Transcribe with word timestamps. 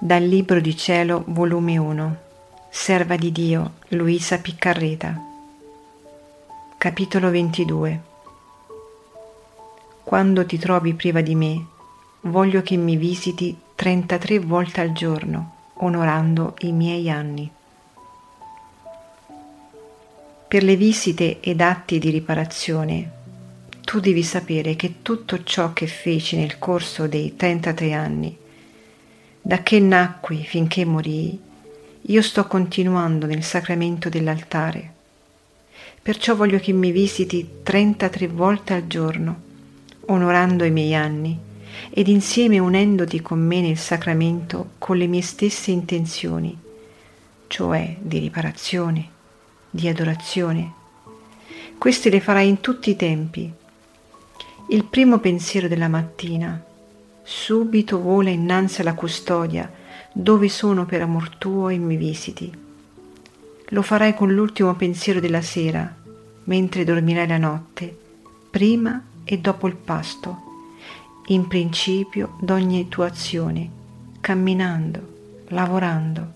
Dal 0.00 0.22
Libro 0.22 0.60
di 0.60 0.76
Cielo, 0.76 1.24
volume 1.26 1.76
1, 1.76 2.16
Serva 2.70 3.16
di 3.16 3.32
Dio, 3.32 3.72
Luisa 3.88 4.38
Piccarreta. 4.38 5.20
Capitolo 6.78 7.30
22. 7.30 8.00
Quando 10.04 10.46
ti 10.46 10.56
trovi 10.56 10.94
priva 10.94 11.20
di 11.20 11.34
me, 11.34 11.66
voglio 12.20 12.62
che 12.62 12.76
mi 12.76 12.94
visiti 12.94 13.58
33 13.74 14.38
volte 14.38 14.80
al 14.80 14.92
giorno, 14.92 15.54
onorando 15.78 16.54
i 16.60 16.70
miei 16.70 17.10
anni. 17.10 17.50
Per 20.46 20.62
le 20.62 20.76
visite 20.76 21.40
ed 21.40 21.60
atti 21.60 21.98
di 21.98 22.10
riparazione, 22.10 23.17
tu 23.88 24.00
devi 24.00 24.22
sapere 24.22 24.76
che 24.76 24.96
tutto 25.00 25.42
ciò 25.44 25.72
che 25.72 25.86
feci 25.86 26.36
nel 26.36 26.58
corso 26.58 27.06
dei 27.06 27.36
33 27.36 27.94
anni, 27.94 28.36
da 29.40 29.62
che 29.62 29.80
nacqui 29.80 30.44
finché 30.44 30.84
morii, 30.84 31.40
io 32.02 32.20
sto 32.20 32.46
continuando 32.46 33.24
nel 33.24 33.42
sacramento 33.42 34.10
dell'altare. 34.10 34.92
Perciò 36.02 36.36
voglio 36.36 36.58
che 36.58 36.72
mi 36.72 36.92
visiti 36.92 37.48
33 37.62 38.28
volte 38.28 38.74
al 38.74 38.86
giorno, 38.86 39.40
onorando 40.08 40.64
i 40.64 40.70
miei 40.70 40.94
anni 40.94 41.38
ed 41.88 42.08
insieme 42.08 42.58
unendoti 42.58 43.22
con 43.22 43.38
me 43.38 43.62
nel 43.62 43.78
sacramento 43.78 44.72
con 44.76 44.98
le 44.98 45.06
mie 45.06 45.22
stesse 45.22 45.70
intenzioni, 45.70 46.54
cioè 47.46 47.96
di 47.98 48.18
riparazione, 48.18 49.08
di 49.70 49.88
adorazione. 49.88 50.72
Queste 51.78 52.10
le 52.10 52.20
farai 52.20 52.48
in 52.48 52.60
tutti 52.60 52.90
i 52.90 52.96
tempi. 52.96 53.57
Il 54.70 54.84
primo 54.84 55.18
pensiero 55.18 55.66
della 55.66 55.88
mattina, 55.88 56.62
subito 57.22 58.00
vola 58.00 58.28
innanzi 58.28 58.82
alla 58.82 58.94
custodia, 58.94 59.72
dove 60.12 60.48
sono 60.50 60.84
per 60.84 61.00
amor 61.00 61.30
tuo 61.36 61.70
e 61.70 61.78
mi 61.78 61.96
visiti. 61.96 62.52
Lo 63.68 63.82
farai 63.82 64.14
con 64.14 64.32
l'ultimo 64.34 64.74
pensiero 64.74 65.20
della 65.20 65.42
sera, 65.42 65.94
mentre 66.44 66.84
dormirai 66.84 67.26
la 67.26 67.38
notte, 67.38 67.96
prima 68.50 69.02
e 69.24 69.38
dopo 69.38 69.68
il 69.68 69.74
pasto 69.74 70.46
in 71.28 71.46
principio 71.46 72.36
d'ogni 72.40 72.88
tua 72.88 73.06
azione, 73.06 73.70
camminando, 74.20 75.44
lavorando. 75.48 76.32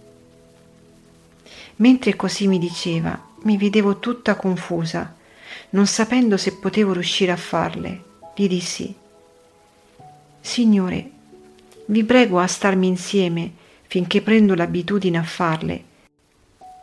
Mentre 1.76 2.16
così 2.16 2.46
mi 2.46 2.58
diceva, 2.58 3.18
mi 3.42 3.56
vedevo 3.56 3.98
tutta 3.98 4.36
confusa, 4.36 5.14
non 5.70 5.86
sapendo 5.86 6.36
se 6.36 6.56
potevo 6.56 6.92
riuscire 6.92 7.32
a 7.32 7.36
farle. 7.36 8.10
Gli 8.34 8.48
dissi, 8.48 8.94
Signore, 10.40 11.10
vi 11.86 12.02
prego 12.02 12.38
a 12.38 12.46
starmi 12.46 12.86
insieme 12.86 13.52
finché 13.82 14.22
prendo 14.22 14.54
l'abitudine 14.54 15.18
a 15.18 15.22
farle, 15.22 15.84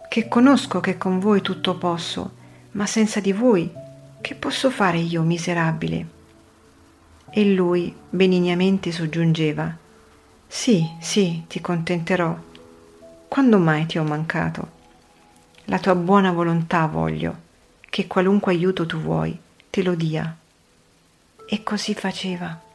che 0.07 0.27
conosco 0.27 0.79
che 0.79 0.97
con 0.97 1.17
voi 1.17 1.41
tutto 1.41 1.75
posso, 1.75 2.31
ma 2.73 2.85
senza 2.85 3.19
di 3.19 3.33
voi 3.33 3.67
che 4.21 4.35
posso 4.35 4.69
fare 4.69 4.99
io 4.99 5.23
miserabile? 5.23 6.07
E 7.31 7.45
lui 7.45 7.95
benignamente 8.09 8.91
soggiungeva, 8.91 9.75
Sì, 10.45 10.87
sì, 10.99 11.43
ti 11.47 11.59
contenterò. 11.61 12.37
Quando 13.27 13.57
mai 13.57 13.87
ti 13.87 13.97
ho 13.97 14.03
mancato? 14.03 14.77
La 15.65 15.79
tua 15.79 15.95
buona 15.95 16.31
volontà 16.31 16.85
voglio, 16.85 17.35
che 17.89 18.05
qualunque 18.05 18.53
aiuto 18.53 18.85
tu 18.85 18.97
vuoi 18.97 19.37
te 19.69 19.83
lo 19.83 19.95
dia. 19.95 20.38
E 21.51 21.63
così 21.63 21.95
faceva. 21.95 22.68